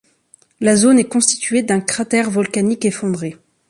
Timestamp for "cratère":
1.79-2.31